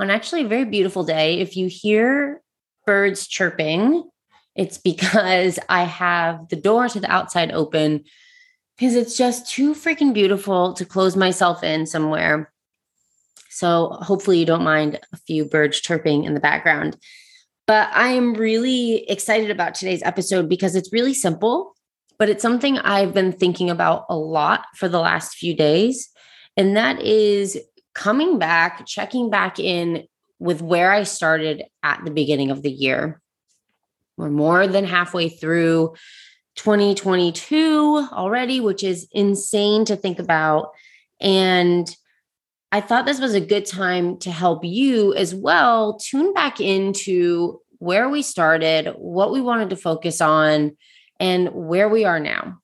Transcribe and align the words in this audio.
on 0.00 0.10
actually 0.10 0.42
a 0.42 0.48
very 0.48 0.64
beautiful 0.64 1.04
day, 1.04 1.40
if 1.40 1.56
you 1.56 1.68
hear 1.68 2.40
birds 2.86 3.28
chirping, 3.28 4.08
it's 4.56 4.78
because 4.90 5.58
I 5.68 5.84
have 5.84 6.48
the 6.48 6.56
door 6.56 6.88
to 6.88 7.00
the 7.00 7.10
outside 7.10 7.52
open 7.52 8.04
because 8.76 8.96
it's 8.96 9.16
just 9.16 9.48
too 9.48 9.74
freaking 9.74 10.14
beautiful 10.14 10.72
to 10.72 10.86
close 10.86 11.14
myself 11.14 11.62
in 11.62 11.84
somewhere. 11.84 12.50
So 13.50 13.98
hopefully 14.00 14.38
you 14.38 14.46
don't 14.46 14.64
mind 14.64 14.98
a 15.12 15.18
few 15.18 15.44
birds 15.44 15.78
chirping 15.80 16.24
in 16.24 16.32
the 16.32 16.40
background. 16.40 16.96
But 17.66 17.90
I 17.92 18.08
am 18.08 18.32
really 18.32 19.04
excited 19.08 19.50
about 19.50 19.74
today's 19.74 20.02
episode 20.02 20.48
because 20.48 20.74
it's 20.74 20.92
really 20.94 21.12
simple, 21.12 21.74
but 22.18 22.30
it's 22.30 22.42
something 22.42 22.78
I've 22.78 23.12
been 23.12 23.32
thinking 23.32 23.68
about 23.68 24.06
a 24.08 24.16
lot 24.16 24.64
for 24.76 24.88
the 24.88 24.98
last 24.98 25.34
few 25.34 25.54
days. 25.54 26.08
And 26.56 26.74
that 26.76 27.02
is 27.02 27.58
coming 27.94 28.38
back, 28.38 28.86
checking 28.86 29.30
back 29.30 29.58
in 29.58 30.04
with 30.38 30.62
where 30.62 30.90
I 30.90 31.02
started 31.02 31.64
at 31.82 32.04
the 32.04 32.10
beginning 32.10 32.50
of 32.50 32.62
the 32.62 32.70
year. 32.70 33.20
We're 34.16 34.30
more 34.30 34.66
than 34.66 34.84
halfway 34.84 35.28
through 35.28 35.94
2022 36.56 38.08
already, 38.12 38.60
which 38.60 38.84
is 38.84 39.08
insane 39.12 39.84
to 39.86 39.96
think 39.96 40.18
about. 40.18 40.72
And 41.20 41.88
I 42.72 42.80
thought 42.80 43.06
this 43.06 43.20
was 43.20 43.34
a 43.34 43.40
good 43.40 43.66
time 43.66 44.18
to 44.18 44.30
help 44.30 44.64
you 44.64 45.14
as 45.14 45.34
well 45.34 45.98
tune 45.98 46.32
back 46.32 46.60
into 46.60 47.60
where 47.78 48.08
we 48.08 48.22
started, 48.22 48.94
what 48.96 49.32
we 49.32 49.40
wanted 49.40 49.70
to 49.70 49.76
focus 49.76 50.20
on, 50.20 50.76
and 51.18 51.48
where 51.48 51.88
we 51.88 52.04
are 52.04 52.20
now. 52.20 52.59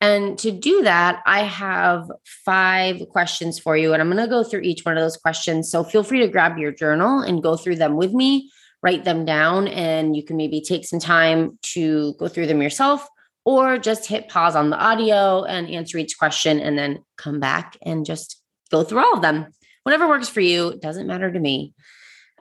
And 0.00 0.38
to 0.40 0.50
do 0.50 0.82
that, 0.82 1.22
I 1.24 1.40
have 1.40 2.10
five 2.44 3.00
questions 3.08 3.58
for 3.58 3.76
you, 3.76 3.92
and 3.92 4.02
I'm 4.02 4.10
going 4.10 4.22
to 4.22 4.28
go 4.28 4.44
through 4.44 4.60
each 4.60 4.84
one 4.84 4.96
of 4.96 5.02
those 5.02 5.16
questions. 5.16 5.70
So 5.70 5.84
feel 5.84 6.02
free 6.02 6.20
to 6.20 6.28
grab 6.28 6.58
your 6.58 6.72
journal 6.72 7.20
and 7.20 7.42
go 7.42 7.56
through 7.56 7.76
them 7.76 7.96
with 7.96 8.12
me, 8.12 8.50
write 8.82 9.04
them 9.04 9.24
down, 9.24 9.68
and 9.68 10.14
you 10.14 10.22
can 10.22 10.36
maybe 10.36 10.60
take 10.60 10.84
some 10.84 11.00
time 11.00 11.58
to 11.74 12.14
go 12.18 12.28
through 12.28 12.46
them 12.46 12.60
yourself 12.60 13.08
or 13.46 13.78
just 13.78 14.06
hit 14.06 14.28
pause 14.28 14.56
on 14.56 14.70
the 14.70 14.78
audio 14.78 15.44
and 15.44 15.70
answer 15.70 15.96
each 15.96 16.18
question 16.18 16.58
and 16.58 16.76
then 16.76 17.02
come 17.16 17.40
back 17.40 17.78
and 17.80 18.04
just 18.04 18.42
go 18.70 18.82
through 18.82 18.98
all 18.98 19.14
of 19.14 19.22
them. 19.22 19.46
Whatever 19.84 20.08
works 20.08 20.28
for 20.28 20.40
you, 20.40 20.76
doesn't 20.82 21.06
matter 21.06 21.30
to 21.30 21.38
me. 21.38 21.72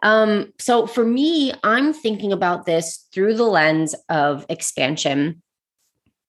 Um, 0.01 0.51
so 0.59 0.87
for 0.87 1.05
me, 1.05 1.53
I'm 1.63 1.93
thinking 1.93 2.33
about 2.33 2.65
this 2.65 3.07
through 3.13 3.35
the 3.35 3.43
lens 3.43 3.95
of 4.09 4.45
expansion. 4.49 5.41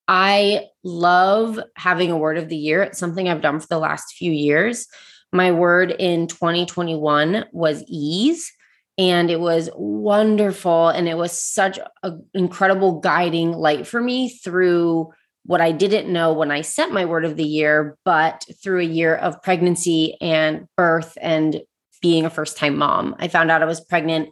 I 0.09 0.67
love 0.85 1.59
having 1.77 2.11
a 2.11 2.19
word 2.19 2.39
of 2.39 2.49
the 2.49 2.57
year. 2.57 2.83
It's 2.83 2.99
something 2.99 3.29
I've 3.29 3.43
done 3.43 3.61
for 3.61 3.67
the 3.69 3.79
last 3.79 4.15
few 4.15 4.31
years. 4.31 4.87
My 5.33 5.53
word 5.53 5.91
in 5.91 6.29
2021 6.29 7.47
was 7.53 7.85
ease. 7.89 8.53
And 8.99 9.31
it 9.31 9.41
was 9.41 9.69
wonderful. 9.75 10.89
And 10.89 11.09
it 11.09 11.19
was 11.19 11.39
such 11.39 11.79
an 12.03 12.25
incredible 12.33 13.01
guiding 13.01 13.53
light 13.53 13.87
for 13.87 14.01
me 14.01 14.31
through 14.31 15.13
what 15.45 15.61
I 15.61 15.71
didn't 15.73 16.13
know 16.13 16.33
when 16.33 16.51
I 16.51 16.63
set 16.63 16.91
my 16.91 17.05
word 17.05 17.25
of 17.25 17.37
the 17.37 17.45
year, 17.45 17.97
but 18.05 18.45
through 18.63 18.81
a 18.81 18.85
year 18.85 19.15
of 19.15 19.43
pregnancy 19.43 20.17
and 20.21 20.67
birth 20.77 21.17
and 21.21 21.61
being 22.01 22.25
a 22.25 22.31
first 22.31 22.57
time 22.57 22.77
mom. 22.77 23.15
I 23.19 23.29
found 23.29 23.51
out 23.51 23.63
I 23.63 23.67
was 23.67 23.81
pregnant 23.81 24.31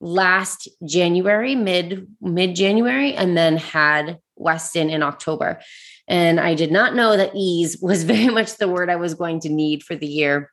last 0.00 0.68
January, 0.84 1.54
mid 1.54 2.08
mid 2.20 2.56
January, 2.56 3.14
and 3.14 3.36
then 3.36 3.58
had 3.58 4.18
Weston 4.40 4.90
in 4.90 5.02
October. 5.02 5.60
And 6.08 6.40
I 6.40 6.54
did 6.54 6.72
not 6.72 6.94
know 6.94 7.16
that 7.16 7.32
ease 7.34 7.78
was 7.82 8.04
very 8.04 8.28
much 8.28 8.56
the 8.56 8.68
word 8.68 8.90
I 8.90 8.96
was 8.96 9.14
going 9.14 9.40
to 9.40 9.48
need 9.48 9.82
for 9.82 9.94
the 9.94 10.06
year. 10.06 10.50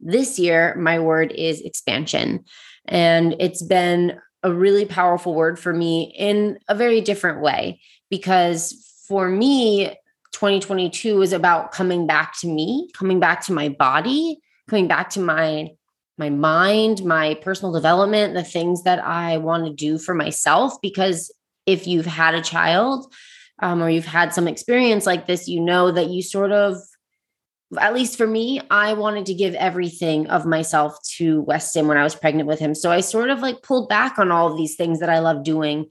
This 0.00 0.38
year, 0.38 0.74
my 0.76 0.98
word 0.98 1.32
is 1.32 1.60
expansion. 1.60 2.44
And 2.86 3.36
it's 3.38 3.62
been 3.62 4.18
a 4.42 4.52
really 4.52 4.86
powerful 4.86 5.34
word 5.34 5.58
for 5.58 5.72
me 5.72 6.14
in 6.16 6.58
a 6.68 6.74
very 6.74 7.00
different 7.00 7.42
way 7.42 7.80
because 8.08 9.04
for 9.06 9.28
me, 9.28 9.88
2022 10.32 11.20
is 11.20 11.32
about 11.32 11.72
coming 11.72 12.06
back 12.06 12.38
to 12.40 12.46
me, 12.46 12.88
coming 12.94 13.20
back 13.20 13.44
to 13.44 13.52
my 13.52 13.68
body, 13.68 14.38
coming 14.68 14.88
back 14.88 15.10
to 15.10 15.20
my 15.20 15.70
my 16.16 16.30
mind, 16.30 17.02
my 17.02 17.34
personal 17.36 17.72
development, 17.72 18.34
the 18.34 18.44
things 18.44 18.82
that 18.82 19.02
I 19.02 19.38
want 19.38 19.64
to 19.64 19.72
do 19.72 19.98
for 19.98 20.14
myself 20.14 20.74
because 20.82 21.32
if 21.72 21.86
you've 21.86 22.06
had 22.06 22.34
a 22.34 22.42
child 22.42 23.12
um, 23.60 23.82
or 23.82 23.90
you've 23.90 24.06
had 24.06 24.34
some 24.34 24.48
experience 24.48 25.06
like 25.06 25.26
this, 25.26 25.48
you 25.48 25.60
know 25.60 25.90
that 25.90 26.10
you 26.10 26.22
sort 26.22 26.52
of, 26.52 26.76
at 27.78 27.94
least 27.94 28.16
for 28.16 28.26
me, 28.26 28.60
I 28.70 28.94
wanted 28.94 29.26
to 29.26 29.34
give 29.34 29.54
everything 29.54 30.26
of 30.26 30.44
myself 30.44 30.96
to 31.16 31.42
Weston 31.42 31.86
when 31.86 31.96
I 31.96 32.02
was 32.02 32.16
pregnant 32.16 32.48
with 32.48 32.58
him. 32.58 32.74
So 32.74 32.90
I 32.90 33.00
sort 33.00 33.30
of 33.30 33.40
like 33.40 33.62
pulled 33.62 33.88
back 33.88 34.18
on 34.18 34.32
all 34.32 34.50
of 34.50 34.56
these 34.56 34.74
things 34.76 34.98
that 35.00 35.10
I 35.10 35.20
love 35.20 35.44
doing 35.44 35.86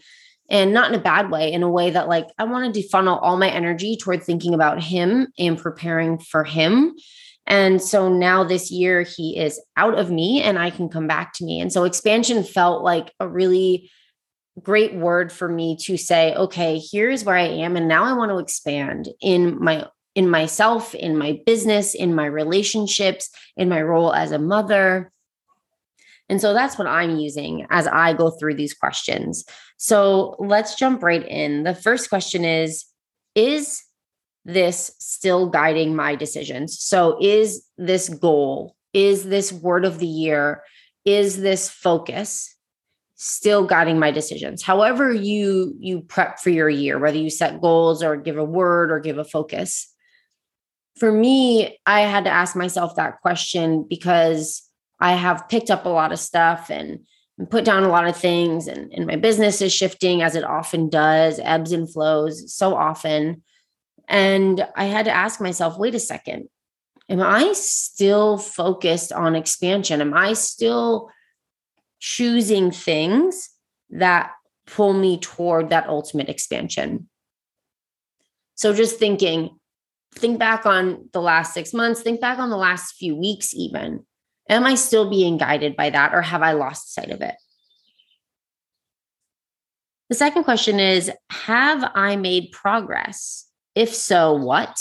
and 0.49 0.73
not 0.73 0.89
in 0.91 0.99
a 0.99 1.01
bad 1.01 1.29
way, 1.29 1.53
in 1.53 1.63
a 1.63 1.69
way 1.69 1.91
that 1.91 2.09
like 2.09 2.27
I 2.37 2.43
wanted 2.43 2.73
to 2.73 2.89
funnel 2.89 3.19
all 3.19 3.37
my 3.37 3.49
energy 3.49 3.95
toward 3.95 4.23
thinking 4.23 4.53
about 4.53 4.83
him 4.83 5.27
and 5.37 5.57
preparing 5.57 6.19
for 6.19 6.43
him. 6.43 6.95
And 7.47 7.81
so 7.81 8.09
now 8.09 8.43
this 8.43 8.71
year 8.71 9.03
he 9.03 9.37
is 9.37 9.59
out 9.77 9.97
of 9.97 10.11
me 10.11 10.41
and 10.41 10.59
I 10.59 10.69
can 10.71 10.89
come 10.89 11.07
back 11.07 11.33
to 11.35 11.45
me. 11.45 11.61
And 11.61 11.71
so 11.71 11.83
expansion 11.83 12.43
felt 12.43 12.83
like 12.83 13.11
a 13.19 13.27
really 13.27 13.89
great 14.63 14.93
word 14.93 15.31
for 15.31 15.47
me 15.47 15.77
to 15.81 15.97
say, 15.97 16.33
okay, 16.35 16.81
here's 16.91 17.23
where 17.23 17.35
I 17.35 17.47
am. 17.47 17.75
And 17.75 17.87
now 17.87 18.03
I 18.03 18.13
want 18.13 18.31
to 18.31 18.39
expand 18.39 19.09
in 19.21 19.63
my 19.63 19.87
in 20.15 20.29
myself, 20.29 20.95
in 20.95 21.17
my 21.17 21.39
business, 21.45 21.93
in 21.93 22.15
my 22.15 22.25
relationships, 22.25 23.29
in 23.55 23.69
my 23.69 23.81
role 23.81 24.13
as 24.13 24.31
a 24.31 24.39
mother. 24.39 25.11
And 26.27 26.41
so 26.41 26.53
that's 26.53 26.77
what 26.77 26.87
I'm 26.87 27.17
using 27.17 27.65
as 27.69 27.87
I 27.87 28.13
go 28.13 28.31
through 28.31 28.55
these 28.55 28.73
questions. 28.73 29.45
So 29.77 30.35
let's 30.39 30.75
jump 30.75 31.03
right 31.03 31.25
in. 31.25 31.63
The 31.63 31.75
first 31.75 32.09
question 32.09 32.43
is 32.43 32.85
Is 33.35 33.83
this 34.45 34.91
still 34.99 35.47
guiding 35.47 35.95
my 35.95 36.15
decisions? 36.15 36.79
So, 36.79 37.17
is 37.21 37.65
this 37.77 38.09
goal, 38.09 38.75
is 38.93 39.25
this 39.25 39.51
word 39.51 39.85
of 39.85 39.99
the 39.99 40.07
year, 40.07 40.63
is 41.05 41.41
this 41.41 41.69
focus 41.69 42.55
still 43.21 43.65
guiding 43.65 43.99
my 43.99 44.11
decisions 44.11 44.63
however 44.63 45.11
you 45.11 45.75
you 45.77 45.99
prep 45.99 46.39
for 46.39 46.51
your 46.51 46.69
year 46.69 46.97
whether 46.97 47.17
you 47.17 47.29
set 47.29 47.59
goals 47.59 48.01
or 48.01 48.15
give 48.15 48.37
a 48.37 48.43
word 48.43 48.91
or 48.91 48.99
give 49.01 49.17
a 49.17 49.25
focus. 49.25 49.93
For 50.97 51.11
me 51.11 51.77
i 51.85 52.01
had 52.01 52.23
to 52.23 52.29
ask 52.29 52.55
myself 52.55 52.95
that 52.95 53.19
question 53.19 53.85
because 53.89 54.63
i 55.01 55.11
have 55.11 55.49
picked 55.49 55.69
up 55.69 55.85
a 55.85 55.89
lot 55.89 56.13
of 56.13 56.19
stuff 56.19 56.69
and, 56.69 56.99
and 57.37 57.49
put 57.49 57.65
down 57.65 57.83
a 57.83 57.89
lot 57.89 58.07
of 58.07 58.15
things 58.15 58.69
and, 58.69 58.93
and 58.93 59.05
my 59.05 59.17
business 59.17 59.61
is 59.61 59.73
shifting 59.73 60.21
as 60.21 60.37
it 60.37 60.45
often 60.45 60.87
does 60.87 61.41
ebbs 61.43 61.73
and 61.73 61.91
flows 61.91 62.53
so 62.53 62.73
often. 62.73 63.43
And 64.07 64.65
i 64.77 64.85
had 64.85 65.05
to 65.05 65.11
ask 65.11 65.41
myself 65.41 65.77
wait 65.77 65.93
a 65.93 65.99
second. 65.99 66.47
Am 67.09 67.21
i 67.21 67.51
still 67.51 68.37
focused 68.37 69.11
on 69.11 69.35
expansion? 69.35 69.99
Am 69.99 70.13
i 70.13 70.31
still 70.31 71.09
choosing 71.99 72.71
things 72.71 73.49
that 73.89 74.31
pull 74.65 74.93
me 74.93 75.19
toward 75.19 75.69
that 75.69 75.87
ultimate 75.87 76.29
expansion. 76.29 77.09
So 78.55 78.73
just 78.73 78.99
thinking, 78.99 79.57
think 80.15 80.39
back 80.39 80.65
on 80.65 81.09
the 81.13 81.21
last 81.21 81.53
six 81.53 81.73
months, 81.73 82.01
think 82.01 82.21
back 82.21 82.39
on 82.39 82.49
the 82.49 82.57
last 82.57 82.95
few 82.95 83.15
weeks, 83.15 83.53
even. 83.53 84.05
Am 84.49 84.65
I 84.65 84.75
still 84.75 85.09
being 85.09 85.37
guided 85.37 85.75
by 85.75 85.91
that, 85.91 86.13
or 86.13 86.21
have 86.21 86.41
I 86.41 86.53
lost 86.53 86.93
sight 86.93 87.11
of 87.11 87.21
it? 87.21 87.35
The 90.09 90.15
second 90.15 90.43
question 90.43 90.79
is 90.79 91.11
Have 91.29 91.91
I 91.93 92.15
made 92.15 92.51
progress? 92.51 93.45
If 93.75 93.93
so, 93.93 94.33
what? 94.33 94.77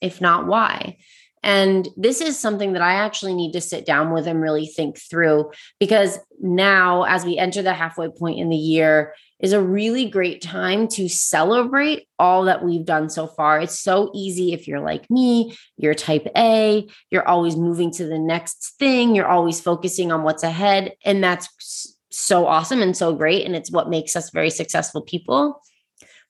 If 0.00 0.20
not, 0.20 0.46
why? 0.46 0.96
And 1.42 1.88
this 1.96 2.20
is 2.20 2.38
something 2.38 2.74
that 2.74 2.82
I 2.82 2.94
actually 2.94 3.34
need 3.34 3.52
to 3.54 3.60
sit 3.60 3.84
down 3.84 4.12
with 4.12 4.26
and 4.26 4.40
really 4.40 4.66
think 4.66 4.98
through 4.98 5.50
because 5.80 6.18
now, 6.40 7.02
as 7.02 7.24
we 7.24 7.36
enter 7.36 7.62
the 7.62 7.74
halfway 7.74 8.08
point 8.08 8.38
in 8.38 8.48
the 8.48 8.56
year, 8.56 9.14
is 9.40 9.52
a 9.52 9.60
really 9.60 10.08
great 10.08 10.40
time 10.40 10.86
to 10.86 11.08
celebrate 11.08 12.06
all 12.16 12.44
that 12.44 12.64
we've 12.64 12.84
done 12.84 13.10
so 13.10 13.26
far. 13.26 13.60
It's 13.60 13.78
so 13.78 14.10
easy 14.14 14.52
if 14.52 14.68
you're 14.68 14.80
like 14.80 15.10
me, 15.10 15.56
you're 15.76 15.94
type 15.94 16.28
A, 16.36 16.88
you're 17.10 17.26
always 17.26 17.56
moving 17.56 17.90
to 17.92 18.06
the 18.06 18.20
next 18.20 18.76
thing, 18.78 19.16
you're 19.16 19.26
always 19.26 19.60
focusing 19.60 20.12
on 20.12 20.22
what's 20.22 20.44
ahead. 20.44 20.92
And 21.04 21.24
that's 21.24 21.96
so 22.10 22.46
awesome 22.46 22.82
and 22.82 22.96
so 22.96 23.14
great. 23.14 23.44
And 23.44 23.56
it's 23.56 23.70
what 23.70 23.90
makes 23.90 24.14
us 24.14 24.30
very 24.30 24.50
successful 24.50 25.02
people. 25.02 25.60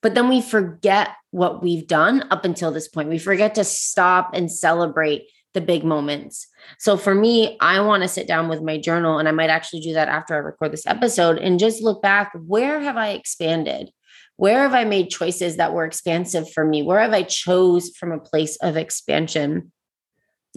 But 0.03 0.13
then 0.13 0.27
we 0.29 0.41
forget 0.41 1.09
what 1.31 1.63
we've 1.63 1.87
done 1.87 2.27
up 2.29 2.45
until 2.45 2.71
this 2.71 2.89
point. 2.89 3.09
We 3.09 3.17
forget 3.17 3.55
to 3.55 3.63
stop 3.63 4.31
and 4.33 4.51
celebrate 4.51 5.23
the 5.53 5.61
big 5.61 5.83
moments. 5.83 6.47
So 6.77 6.97
for 6.97 7.15
me, 7.15 7.57
I 7.61 7.79
want 7.79 8.03
to 8.03 8.09
sit 8.09 8.27
down 8.27 8.49
with 8.49 8.61
my 8.61 8.77
journal 8.77 9.17
and 9.17 9.27
I 9.27 9.31
might 9.31 9.49
actually 9.49 9.81
do 9.81 9.93
that 9.93 10.09
after 10.09 10.35
I 10.35 10.39
record 10.39 10.73
this 10.73 10.85
episode 10.85 11.37
and 11.37 11.59
just 11.59 11.81
look 11.81 12.01
back 12.01 12.33
where 12.45 12.81
have 12.81 12.97
I 12.97 13.09
expanded? 13.11 13.91
Where 14.35 14.63
have 14.63 14.73
I 14.73 14.83
made 14.83 15.09
choices 15.09 15.57
that 15.57 15.73
were 15.73 15.85
expansive 15.85 16.51
for 16.51 16.65
me? 16.65 16.83
Where 16.83 16.99
have 16.99 17.13
I 17.13 17.23
chose 17.23 17.95
from 17.97 18.11
a 18.11 18.19
place 18.19 18.57
of 18.57 18.75
expansion? 18.75 19.71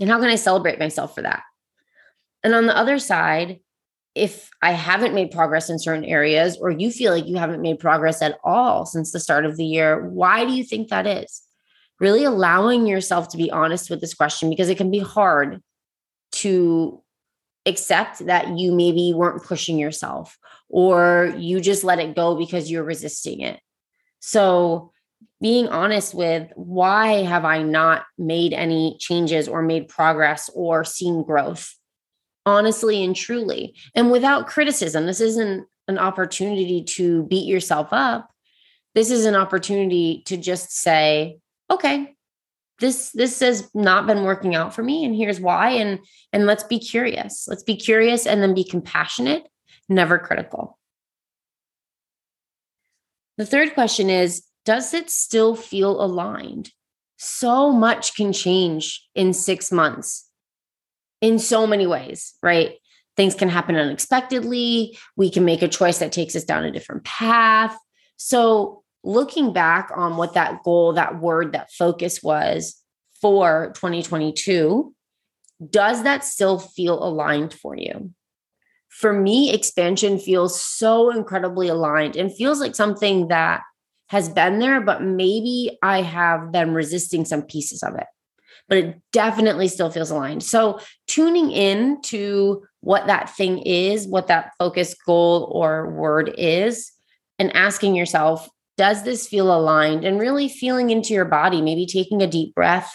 And 0.01 0.11
how 0.11 0.19
can 0.19 0.29
I 0.29 0.37
celebrate 0.37 0.79
myself 0.79 1.15
for 1.15 1.23
that? 1.23 1.43
And 2.43 2.55
on 2.55 2.67
the 2.67 2.77
other 2.77 2.99
side, 2.99 3.61
if 4.17 4.49
I 4.63 4.73
haven't 4.73 5.15
made 5.15 5.31
progress 5.31 5.69
in 5.69 5.79
certain 5.79 6.05
areas, 6.05 6.57
or 6.59 6.71
you 6.71 6.91
feel 6.91 7.13
like 7.13 7.27
you 7.27 7.37
haven't 7.37 7.61
made 7.61 7.79
progress 7.79 8.23
at 8.23 8.39
all 8.43 8.87
since 8.87 9.13
the 9.13 9.21
start 9.21 9.45
of 9.45 9.59
the 9.59 9.65
year, 9.65 10.09
why 10.09 10.47
do 10.47 10.53
you 10.53 10.65
think 10.65 10.89
that 10.89 11.07
is? 11.07 11.43
Really 12.01 12.25
allowing 12.25 12.87
yourself 12.87 13.29
to 13.29 13.37
be 13.37 13.51
honest 13.51 13.91
with 13.91 14.01
this 14.01 14.15
question 14.15 14.49
because 14.49 14.71
it 14.71 14.79
can 14.79 14.91
be 14.91 14.99
hard 14.99 15.63
to 16.33 17.03
accept 17.67 18.25
that 18.27 18.57
you 18.57 18.73
maybe 18.73 19.13
weren't 19.15 19.45
pushing 19.45 19.79
yourself 19.79 20.39
or 20.69 21.35
you 21.37 21.61
just 21.61 21.85
let 21.85 21.99
it 21.99 22.17
go 22.17 22.37
because 22.37 22.71
you're 22.71 22.85
resisting 22.85 23.41
it. 23.41 23.61
So, 24.21 24.93
being 25.43 25.69
honest 25.69 26.15
with 26.15 26.51
why 26.55 27.25
have 27.25 27.45
I 27.45 27.62
not 27.62 28.05
made 28.17 28.55
any 28.55 28.97
changes 28.99 29.47
or 29.47 29.61
made 29.61 29.89
progress 29.89 30.49
or 30.55 30.85
seen 30.85 31.23
growth? 31.23 31.75
Honestly 32.47 33.05
and 33.05 33.15
truly 33.15 33.75
and 33.95 34.11
without 34.11 34.47
criticism. 34.47 35.05
This 35.05 35.21
isn't 35.21 35.67
an 35.89 35.99
opportunity 35.99 36.83
to 36.85 37.25
beat 37.25 37.47
yourself 37.47 37.89
up. 37.91 38.31
This 38.95 39.11
is 39.11 39.27
an 39.27 39.35
opportunity 39.35 40.23
to 40.27 40.37
just 40.37 40.75
say, 40.75 41.39
okay, 41.71 42.15
this 42.79 43.11
this 43.11 43.41
has 43.41 43.69
not 43.75 44.07
been 44.07 44.23
working 44.23 44.55
out 44.55 44.75
for 44.75 44.83
me 44.83 45.05
and 45.05 45.15
here's 45.15 45.41
why 45.41 45.71
and 45.71 45.99
and 46.33 46.47
let's 46.47 46.65
be 46.65 46.79
curious. 46.79 47.47
Let's 47.49 47.63
be 47.63 47.77
curious 47.77 48.27
and 48.27 48.43
then 48.43 48.55
be 48.55 48.65
compassionate, 48.65 49.49
never 49.89 50.19
critical. 50.19 50.79
The 53.39 53.47
third 53.47 53.75
question 53.75 54.09
is 54.09 54.45
does 54.65 54.95
it 54.95 55.11
still 55.11 55.55
feel 55.55 56.01
aligned? 56.03 56.71
So 57.19 57.73
much 57.73 58.15
can 58.15 58.33
change 58.33 59.07
in 59.15 59.33
6 59.33 59.73
months 59.73 60.25
in 61.21 61.39
so 61.39 61.67
many 61.67 61.87
ways, 61.87 62.35
right? 62.43 62.77
Things 63.17 63.35
can 63.35 63.49
happen 63.49 63.77
unexpectedly. 63.77 64.99
We 65.17 65.31
can 65.31 65.45
make 65.45 65.63
a 65.63 65.69
choice 65.69 65.99
that 65.99 66.13
takes 66.13 66.37
us 66.37 66.45
down 66.45 66.65
a 66.65 66.71
different 66.71 67.05
path. 67.05 67.77
So, 68.17 68.83
looking 69.03 69.53
back 69.53 69.91
on 69.95 70.17
what 70.17 70.35
that 70.35 70.63
goal, 70.65 70.95
that 70.95 71.21
word, 71.21 71.53
that 71.53 71.71
focus 71.73 72.23
was 72.23 72.77
for 73.21 73.73
2022, 73.77 74.95
does 75.71 76.03
that 76.03 76.25
still 76.25 76.59
feel 76.59 77.03
aligned 77.03 77.55
for 77.55 77.77
you? 77.77 78.12
For 78.89 79.12
me, 79.12 79.53
expansion 79.53 80.19
feels 80.19 80.61
so 80.61 81.11
incredibly 81.11 81.69
aligned 81.69 82.17
and 82.17 82.35
feels 82.35 82.61
like 82.61 82.75
something 82.75 83.29
that 83.29 83.62
has 84.09 84.29
been 84.29 84.59
there, 84.59 84.81
but 84.81 85.03
maybe 85.03 85.79
I 85.83 86.03
have 86.03 86.53
been 86.53 86.75
resisting 86.75 87.25
some 87.25 87.43
pieces 87.43 87.83
of 87.83 87.95
it 87.95 88.07
but 88.69 88.79
it 88.79 89.03
definitely 89.12 89.69
still 89.69 89.91
feels 89.91 90.11
aligned. 90.11 90.43
So 90.43 90.81
tuning 91.17 91.51
in 91.51 91.99
to 92.03 92.63
what 92.81 93.07
that 93.07 93.35
thing 93.35 93.59
is, 93.61 94.07
what 94.07 94.27
that 94.27 94.53
focus 94.59 94.95
goal 95.07 95.51
or 95.55 95.91
word 95.91 96.31
is, 96.37 96.93
and 97.39 97.57
asking 97.57 97.95
yourself, 97.95 98.47
does 98.77 99.03
this 99.03 99.27
feel 99.27 99.51
aligned? 99.51 100.05
And 100.05 100.21
really 100.21 100.47
feeling 100.51 100.91
into 100.91 101.15
your 101.15 101.25
body, 101.25 101.63
maybe 101.63 101.87
taking 101.87 102.21
a 102.21 102.27
deep 102.27 102.55
breath, 102.55 102.95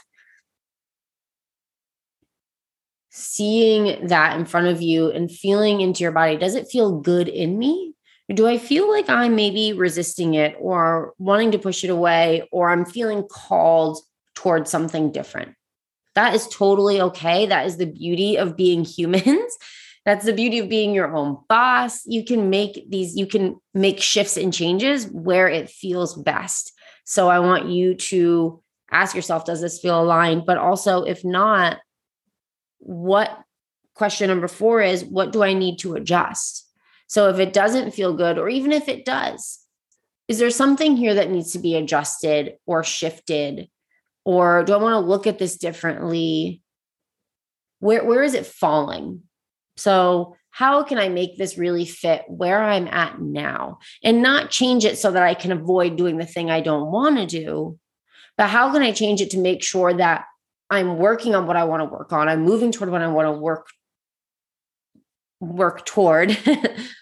seeing 3.09 4.07
that 4.07 4.37
in 4.37 4.45
front 4.45 4.67
of 4.67 4.83
you 4.83 5.09
and 5.09 5.31
feeling 5.31 5.81
into 5.81 6.03
your 6.03 6.11
body. 6.11 6.37
Does 6.37 6.53
it 6.53 6.69
feel 6.69 6.99
good 6.99 7.27
in 7.27 7.57
me? 7.57 7.95
Or 8.29 8.35
do 8.35 8.47
I 8.47 8.59
feel 8.59 8.87
like 8.87 9.09
I'm 9.09 9.35
maybe 9.35 9.73
resisting 9.73 10.35
it 10.35 10.55
or 10.59 11.13
wanting 11.17 11.51
to 11.53 11.59
push 11.59 11.83
it 11.83 11.89
away, 11.89 12.47
or 12.51 12.69
I'm 12.69 12.85
feeling 12.85 13.23
called 13.23 13.97
towards 14.35 14.69
something 14.69 15.11
different? 15.11 15.55
That 16.15 16.33
is 16.33 16.47
totally 16.47 17.01
okay. 17.01 17.45
That 17.45 17.65
is 17.65 17.77
the 17.77 17.85
beauty 17.85 18.37
of 18.37 18.57
being 18.57 18.83
humans. 18.97 19.57
That's 20.05 20.25
the 20.25 20.33
beauty 20.33 20.59
of 20.59 20.69
being 20.69 20.93
your 20.95 21.15
own 21.15 21.37
boss. 21.47 22.05
You 22.05 22.25
can 22.25 22.49
make 22.49 22.89
these, 22.89 23.15
you 23.15 23.27
can 23.27 23.59
make 23.73 24.01
shifts 24.01 24.35
and 24.35 24.53
changes 24.53 25.07
where 25.07 25.47
it 25.47 25.69
feels 25.69 26.15
best. 26.15 26.73
So 27.05 27.29
I 27.29 27.39
want 27.39 27.69
you 27.69 27.95
to 27.95 28.63
ask 28.89 29.15
yourself, 29.15 29.45
does 29.45 29.61
this 29.61 29.79
feel 29.79 30.01
aligned? 30.01 30.45
But 30.45 30.57
also, 30.57 31.03
if 31.03 31.23
not, 31.23 31.77
what 32.79 33.37
question 33.93 34.29
number 34.29 34.47
four 34.47 34.81
is, 34.81 35.05
what 35.05 35.31
do 35.31 35.43
I 35.43 35.53
need 35.53 35.77
to 35.79 35.93
adjust? 35.93 36.67
So 37.07 37.29
if 37.29 37.37
it 37.39 37.53
doesn't 37.53 37.91
feel 37.91 38.13
good, 38.13 38.37
or 38.39 38.49
even 38.49 38.71
if 38.71 38.87
it 38.87 39.05
does, 39.05 39.59
is 40.27 40.39
there 40.39 40.49
something 40.49 40.95
here 40.95 41.13
that 41.13 41.29
needs 41.29 41.51
to 41.51 41.59
be 41.59 41.75
adjusted 41.75 42.53
or 42.65 42.83
shifted 42.83 43.69
or 44.25 44.63
do 44.63 44.73
I 44.73 44.77
want 44.77 44.93
to 44.93 45.09
look 45.09 45.27
at 45.27 45.39
this 45.39 45.57
differently? 45.57 46.61
Where 47.79 48.03
where 48.03 48.23
is 48.23 48.33
it 48.33 48.45
falling? 48.45 49.23
So 49.77 50.35
how 50.51 50.83
can 50.83 50.97
I 50.97 51.09
make 51.09 51.37
this 51.37 51.57
really 51.57 51.85
fit 51.85 52.23
where 52.27 52.61
I'm 52.61 52.87
at 52.87 53.21
now 53.21 53.79
and 54.03 54.21
not 54.21 54.49
change 54.49 54.83
it 54.83 54.97
so 54.97 55.11
that 55.11 55.23
I 55.23 55.33
can 55.33 55.51
avoid 55.51 55.95
doing 55.95 56.17
the 56.17 56.25
thing 56.25 56.51
I 56.51 56.61
don't 56.61 56.91
want 56.91 57.17
to 57.17 57.25
do? 57.25 57.79
But 58.37 58.49
how 58.49 58.71
can 58.71 58.81
I 58.81 58.91
change 58.91 59.21
it 59.21 59.31
to 59.31 59.39
make 59.39 59.63
sure 59.63 59.93
that 59.93 60.25
I'm 60.69 60.97
working 60.97 61.35
on 61.35 61.47
what 61.47 61.57
I 61.57 61.63
want 61.63 61.81
to 61.81 61.85
work 61.85 62.11
on? 62.11 62.27
I'm 62.27 62.43
moving 62.43 62.71
toward 62.71 62.91
what 62.91 63.01
I 63.01 63.07
want 63.07 63.27
to 63.27 63.31
work 63.31 63.67
work 65.39 65.85
toward 65.85 66.37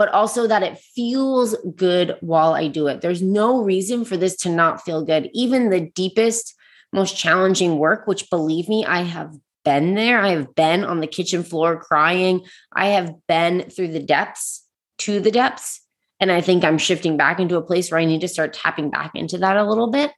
but 0.00 0.08
also 0.14 0.46
that 0.46 0.62
it 0.62 0.78
feels 0.78 1.54
good 1.76 2.16
while 2.20 2.54
I 2.54 2.68
do 2.68 2.86
it. 2.86 3.02
There's 3.02 3.20
no 3.20 3.62
reason 3.62 4.06
for 4.06 4.16
this 4.16 4.34
to 4.36 4.48
not 4.48 4.82
feel 4.82 5.04
good. 5.04 5.28
Even 5.34 5.68
the 5.68 5.90
deepest, 5.90 6.54
most 6.90 7.18
challenging 7.18 7.76
work, 7.76 8.06
which 8.06 8.30
believe 8.30 8.66
me, 8.66 8.82
I 8.86 9.02
have 9.02 9.36
been 9.62 9.96
there. 9.96 10.18
I 10.18 10.30
have 10.30 10.54
been 10.54 10.84
on 10.84 11.00
the 11.00 11.06
kitchen 11.06 11.42
floor 11.42 11.78
crying. 11.78 12.46
I 12.72 12.86
have 12.86 13.14
been 13.28 13.68
through 13.68 13.88
the 13.88 14.02
depths 14.02 14.66
to 15.00 15.20
the 15.20 15.30
depths. 15.30 15.82
And 16.18 16.32
I 16.32 16.40
think 16.40 16.64
I'm 16.64 16.78
shifting 16.78 17.18
back 17.18 17.38
into 17.38 17.58
a 17.58 17.62
place 17.62 17.90
where 17.90 18.00
I 18.00 18.06
need 18.06 18.22
to 18.22 18.28
start 18.28 18.54
tapping 18.54 18.88
back 18.88 19.10
into 19.14 19.36
that 19.36 19.58
a 19.58 19.68
little 19.68 19.90
bit. 19.90 20.12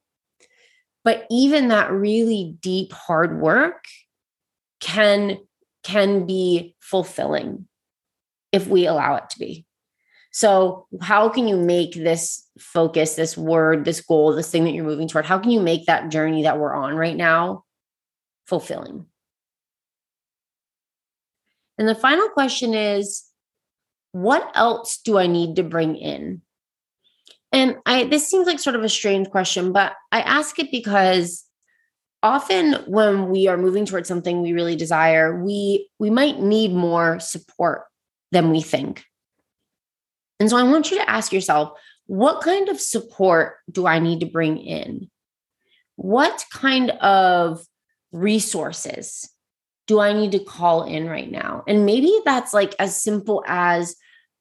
But 1.02 1.26
even 1.28 1.68
that 1.68 1.90
really 1.90 2.56
deep, 2.60 2.92
hard 2.92 3.40
work 3.40 3.84
can 4.78 5.38
can 5.82 6.24
be 6.24 6.76
fulfilling 6.78 7.66
if 8.52 8.68
we 8.68 8.86
allow 8.86 9.16
it 9.16 9.28
to 9.30 9.40
be. 9.40 9.66
So, 10.32 10.86
how 11.02 11.28
can 11.28 11.46
you 11.46 11.58
make 11.58 11.94
this 11.94 12.46
focus, 12.58 13.14
this 13.14 13.36
word, 13.36 13.84
this 13.84 14.00
goal, 14.00 14.34
this 14.34 14.50
thing 14.50 14.64
that 14.64 14.72
you're 14.72 14.84
moving 14.84 15.06
toward, 15.06 15.26
how 15.26 15.38
can 15.38 15.50
you 15.50 15.60
make 15.60 15.86
that 15.86 16.10
journey 16.10 16.44
that 16.44 16.58
we're 16.58 16.74
on 16.74 16.94
right 16.94 17.16
now 17.16 17.64
fulfilling? 18.46 19.06
And 21.78 21.86
the 21.86 21.94
final 21.94 22.28
question 22.30 22.74
is 22.74 23.24
what 24.12 24.50
else 24.54 24.98
do 24.98 25.18
I 25.18 25.26
need 25.26 25.56
to 25.56 25.62
bring 25.62 25.96
in? 25.96 26.42
And 27.50 27.76
I 27.84 28.04
this 28.04 28.28
seems 28.28 28.46
like 28.46 28.58
sort 28.58 28.76
of 28.76 28.84
a 28.84 28.88
strange 28.88 29.28
question, 29.30 29.72
but 29.72 29.92
I 30.12 30.22
ask 30.22 30.58
it 30.58 30.70
because 30.70 31.44
often 32.22 32.74
when 32.86 33.28
we 33.28 33.48
are 33.48 33.58
moving 33.58 33.84
towards 33.84 34.08
something 34.08 34.40
we 34.40 34.54
really 34.54 34.76
desire, 34.76 35.42
we 35.42 35.90
we 35.98 36.08
might 36.08 36.40
need 36.40 36.72
more 36.72 37.20
support 37.20 37.84
than 38.30 38.50
we 38.50 38.62
think. 38.62 39.04
And 40.40 40.50
so 40.50 40.56
I 40.56 40.62
want 40.64 40.90
you 40.90 40.98
to 40.98 41.08
ask 41.08 41.32
yourself 41.32 41.78
what 42.06 42.42
kind 42.42 42.68
of 42.68 42.80
support 42.80 43.56
do 43.70 43.86
I 43.86 43.98
need 43.98 44.20
to 44.20 44.26
bring 44.26 44.58
in? 44.58 45.10
What 45.96 46.44
kind 46.52 46.90
of 46.90 47.64
resources 48.10 49.30
do 49.86 50.00
I 50.00 50.12
need 50.12 50.32
to 50.32 50.38
call 50.38 50.84
in 50.84 51.08
right 51.08 51.30
now? 51.30 51.64
And 51.66 51.86
maybe 51.86 52.12
that's 52.24 52.52
like 52.52 52.74
as 52.78 53.00
simple 53.00 53.44
as 53.46 53.96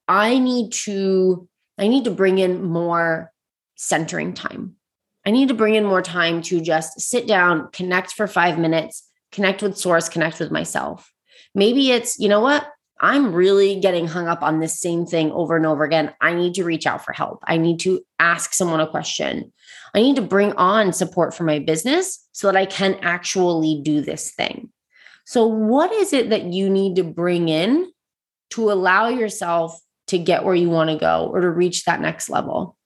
I 0.08 0.40
need 0.40 0.74
to 0.84 1.48
I 1.78 1.88
need 1.88 2.04
to 2.06 2.12
bring 2.12 2.38
in 2.38 2.64
more 2.64 3.32
centering 3.76 4.34
time. 4.34 4.76
I 5.26 5.32
need 5.32 5.48
to 5.48 5.54
bring 5.54 5.76
in 5.76 5.86
more 5.86 6.02
time 6.02 6.42
to 6.44 6.62
just 6.62 7.00
sit 7.00 7.28
down, 7.28 7.70
connect 7.72 8.14
for 8.14 8.28
five 8.28 8.60
minutes, 8.60 9.08
connect 9.32 9.62
with 9.62 9.78
source, 9.78 10.10
connect 10.10 10.40
with 10.40 10.52
myself. 10.52 11.12
Maybe 11.56 11.92
it's, 11.92 12.20
you 12.20 12.30
know 12.30 12.40
what? 12.40 12.68
I'm 13.02 13.34
really 13.34 13.80
getting 13.80 14.08
hung 14.08 14.28
up 14.28 14.44
on 14.44 14.60
this 14.60 14.80
same 14.80 15.08
thing 15.08 15.32
over 15.32 15.58
and 15.58 15.66
over 15.66 15.84
again. 15.84 16.14
I 16.22 16.36
need 16.36 16.54
to 16.56 16.64
reach 16.64 16.86
out 16.86 17.04
for 17.04 17.14
help. 17.14 17.40
I 17.44 17.58
need 17.58 17.80
to 17.80 18.02
ask 18.20 18.54
someone 18.54 18.80
a 18.80 18.88
question. 18.88 19.52
I 19.96 20.02
need 20.02 20.18
to 20.18 20.22
bring 20.22 20.54
on 20.54 20.94
support 20.94 21.34
for 21.34 21.44
my 21.44 21.58
business 21.58 22.24
so 22.32 22.48
that 22.48 22.56
I 22.56 22.68
can 22.68 23.00
actually 23.02 23.82
do 23.84 24.02
this 24.02 24.32
thing. 24.32 24.70
So, 25.26 25.48
what 25.48 25.92
is 25.92 26.14
it 26.14 26.30
that 26.30 26.44
you 26.44 26.70
need 26.70 26.96
to 26.98 27.04
bring 27.04 27.50
in 27.50 27.92
to 28.52 28.72
allow 28.72 29.08
yourself 29.08 29.80
to 30.08 30.20
get 30.20 30.46
where 30.46 30.56
you 30.56 30.70
want 30.70 30.92
to 30.92 30.98
go 30.98 31.28
or 31.34 31.42
to 31.42 31.50
reach 31.50 31.86
that 31.86 32.02
next 32.02 32.30
level? 32.30 32.78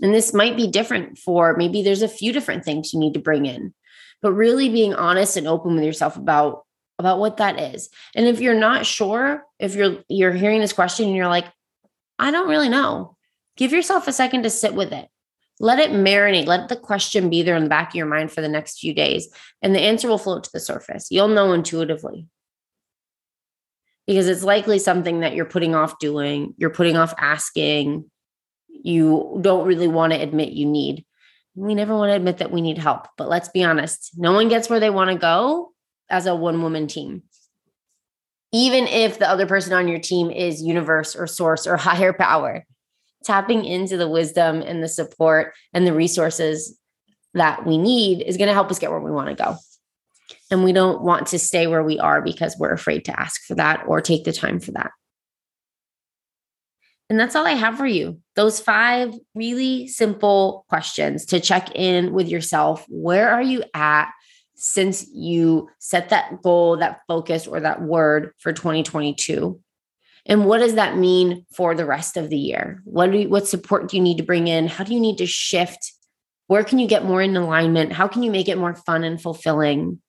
And 0.00 0.14
this 0.14 0.32
might 0.32 0.56
be 0.56 0.66
different 0.66 1.18
for 1.18 1.56
maybe 1.56 1.82
there's 1.82 2.02
a 2.02 2.08
few 2.08 2.32
different 2.32 2.64
things 2.64 2.94
you 2.94 3.00
need 3.00 3.14
to 3.14 3.20
bring 3.20 3.44
in, 3.44 3.74
but 4.22 4.32
really 4.32 4.70
being 4.70 4.94
honest 4.94 5.36
and 5.36 5.46
open 5.46 5.74
with 5.74 5.84
yourself 5.84 6.16
about 6.16 6.64
about 7.00 7.18
what 7.18 7.38
that 7.38 7.58
is. 7.58 7.88
And 8.14 8.26
if 8.26 8.40
you're 8.40 8.54
not 8.54 8.86
sure, 8.86 9.44
if 9.58 9.74
you're 9.74 10.04
you're 10.08 10.32
hearing 10.32 10.60
this 10.60 10.72
question 10.72 11.06
and 11.06 11.16
you're 11.16 11.26
like, 11.26 11.46
I 12.18 12.30
don't 12.30 12.48
really 12.48 12.68
know, 12.68 13.16
give 13.56 13.72
yourself 13.72 14.06
a 14.06 14.12
second 14.12 14.44
to 14.44 14.50
sit 14.50 14.74
with 14.74 14.92
it. 14.92 15.08
Let 15.58 15.78
it 15.78 15.90
marinate. 15.90 16.46
Let 16.46 16.68
the 16.68 16.76
question 16.76 17.28
be 17.28 17.42
there 17.42 17.56
in 17.56 17.64
the 17.64 17.68
back 17.68 17.90
of 17.90 17.94
your 17.96 18.06
mind 18.06 18.30
for 18.30 18.40
the 18.40 18.48
next 18.48 18.78
few 18.78 18.94
days, 18.94 19.28
and 19.60 19.74
the 19.74 19.80
answer 19.80 20.08
will 20.08 20.18
float 20.18 20.44
to 20.44 20.50
the 20.52 20.60
surface. 20.60 21.08
You'll 21.10 21.28
know 21.28 21.52
intuitively 21.52 22.28
because 24.06 24.28
it's 24.28 24.44
likely 24.44 24.78
something 24.78 25.20
that 25.20 25.34
you're 25.34 25.44
putting 25.44 25.74
off 25.74 25.98
doing, 25.98 26.54
you're 26.56 26.70
putting 26.70 26.96
off 26.96 27.14
asking, 27.18 28.10
you 28.68 29.38
don't 29.40 29.66
really 29.66 29.88
want 29.88 30.12
to 30.12 30.20
admit 30.20 30.52
you 30.52 30.66
need. 30.66 31.04
We 31.54 31.74
never 31.74 31.96
want 31.96 32.10
to 32.10 32.16
admit 32.16 32.38
that 32.38 32.52
we 32.52 32.62
need 32.62 32.78
help, 32.78 33.08
but 33.18 33.28
let's 33.28 33.48
be 33.48 33.64
honest 33.64 34.12
no 34.16 34.32
one 34.32 34.48
gets 34.48 34.70
where 34.70 34.80
they 34.80 34.90
want 34.90 35.10
to 35.10 35.16
go 35.16 35.72
as 36.10 36.26
a 36.26 36.34
one 36.34 36.62
woman 36.62 36.86
team. 36.86 37.22
Even 38.52 38.86
if 38.86 39.18
the 39.18 39.28
other 39.28 39.46
person 39.46 39.72
on 39.72 39.88
your 39.88 40.00
team 40.00 40.30
is 40.30 40.62
universe 40.62 41.14
or 41.14 41.26
source 41.26 41.66
or 41.66 41.76
higher 41.78 42.12
power, 42.12 42.64
tapping 43.24 43.64
into 43.64 43.96
the 43.96 44.08
wisdom 44.08 44.62
and 44.62 44.82
the 44.82 44.88
support 44.88 45.52
and 45.72 45.86
the 45.86 45.92
resources 45.92 46.76
that 47.34 47.64
we 47.64 47.78
need 47.78 48.22
is 48.22 48.36
going 48.36 48.48
to 48.48 48.54
help 48.54 48.70
us 48.70 48.78
get 48.78 48.90
where 48.90 49.00
we 49.00 49.10
want 49.10 49.28
to 49.28 49.42
go. 49.42 49.56
And 50.50 50.64
we 50.64 50.72
don't 50.72 51.02
want 51.02 51.28
to 51.28 51.38
stay 51.38 51.66
where 51.66 51.82
we 51.82 51.98
are 52.00 52.20
because 52.20 52.56
we're 52.58 52.72
afraid 52.72 53.04
to 53.04 53.20
ask 53.20 53.42
for 53.46 53.54
that 53.54 53.84
or 53.86 54.00
take 54.00 54.24
the 54.24 54.32
time 54.32 54.58
for 54.58 54.72
that. 54.72 54.90
And 57.08 57.18
that's 57.18 57.34
all 57.34 57.46
I 57.46 57.52
have 57.52 57.76
for 57.76 57.86
you. 57.86 58.20
Those 58.36 58.60
five 58.60 59.12
really 59.34 59.88
simple 59.88 60.64
questions 60.68 61.26
to 61.26 61.40
check 61.40 61.74
in 61.74 62.12
with 62.12 62.28
yourself. 62.28 62.86
Where 62.88 63.28
are 63.30 63.42
you 63.42 63.64
at 63.74 64.10
since 64.60 65.06
you 65.12 65.70
set 65.78 66.10
that 66.10 66.42
goal, 66.42 66.76
that 66.76 67.00
focus, 67.08 67.46
or 67.46 67.60
that 67.60 67.82
word 67.82 68.32
for 68.38 68.52
2022? 68.52 69.60
And 70.26 70.44
what 70.44 70.58
does 70.58 70.74
that 70.74 70.96
mean 70.96 71.46
for 71.52 71.74
the 71.74 71.86
rest 71.86 72.16
of 72.16 72.28
the 72.28 72.38
year? 72.38 72.82
What, 72.84 73.10
do 73.10 73.18
you, 73.18 73.28
what 73.28 73.48
support 73.48 73.88
do 73.88 73.96
you 73.96 74.02
need 74.02 74.18
to 74.18 74.22
bring 74.22 74.48
in? 74.48 74.68
How 74.68 74.84
do 74.84 74.92
you 74.92 75.00
need 75.00 75.18
to 75.18 75.26
shift? 75.26 75.92
Where 76.46 76.62
can 76.62 76.78
you 76.78 76.86
get 76.86 77.04
more 77.04 77.22
in 77.22 77.36
alignment? 77.36 77.92
How 77.92 78.06
can 78.06 78.22
you 78.22 78.30
make 78.30 78.48
it 78.48 78.58
more 78.58 78.74
fun 78.74 79.02
and 79.02 79.20
fulfilling? 79.20 80.00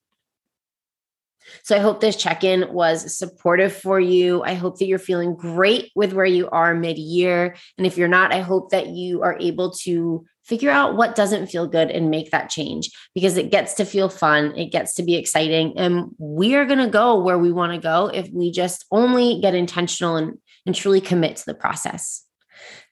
So 1.64 1.76
I 1.76 1.80
hope 1.80 2.00
this 2.00 2.16
check 2.16 2.44
in 2.44 2.72
was 2.74 3.18
supportive 3.18 3.74
for 3.74 4.00
you. 4.00 4.44
I 4.44 4.54
hope 4.54 4.80
that 4.80 4.86
you're 4.86 5.00
feeling 5.00 5.36
great 5.36 5.92
with 5.96 6.14
where 6.14 6.26
you 6.26 6.50
are 6.50 6.74
mid 6.74 6.98
year. 6.98 7.56
And 7.78 7.88
if 7.88 7.98
you're 7.98 8.08
not, 8.08 8.34
I 8.34 8.42
hope 8.42 8.72
that 8.72 8.88
you 8.88 9.22
are 9.24 9.38
able 9.40 9.72
to 9.84 10.26
figure 10.44 10.72
out 10.72 10.96
what 10.96 11.16
doesn't 11.16 11.48
feel 11.48 11.68
good 11.68 11.92
and 11.92 12.10
make 12.10 12.32
that 12.32 12.50
change 12.50 12.90
because 13.14 13.38
it 13.38 13.52
gets 13.52 13.76
to 13.76 13.86
feel 13.86 14.10
fun. 14.10 14.58
It 14.58 14.72
gets 14.72 14.96
to 14.96 15.04
be 15.04 15.16
exciting. 15.16 15.78
And 15.78 16.16
we 16.18 16.56
are 16.56 16.66
going 16.66 16.80
to 16.80 16.90
go 16.90 17.20
where 17.20 17.38
we 17.38 17.52
want 17.52 17.74
to 17.74 17.80
go 17.80 18.08
if 18.08 18.30
we 18.32 18.52
just 18.52 18.86
only 18.92 19.40
get 19.40 19.56
intentional 19.56 20.16
and, 20.16 20.38
and 20.66 20.76
truly 20.76 21.02
commit 21.02 21.38
to 21.38 21.46
the 21.46 21.54
process. 21.54 22.26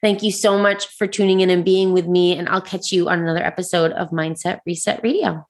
Thank 0.01 0.23
you 0.23 0.31
so 0.31 0.57
much 0.57 0.87
for 0.87 1.07
tuning 1.07 1.41
in 1.41 1.49
and 1.49 1.65
being 1.65 1.91
with 1.91 2.07
me. 2.07 2.37
And 2.37 2.47
I'll 2.49 2.61
catch 2.61 2.91
you 2.91 3.09
on 3.09 3.19
another 3.19 3.43
episode 3.43 3.91
of 3.91 4.09
Mindset 4.09 4.59
Reset 4.65 5.01
Radio. 5.03 5.45